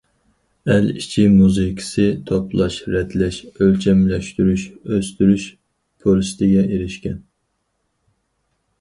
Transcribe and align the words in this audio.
ئەل 0.75 0.87
ئىچى 1.01 1.25
مۇزىكىسى 1.33 2.05
توپلاش، 2.31 2.79
رەتلەش، 2.95 3.39
ئۆلچەملەشتۈرۈش، 3.51 4.67
ئۆستۈرۈش 4.75 5.49
پۇرسىتىگە 5.53 6.69
ئېرىشكەن. 6.69 7.25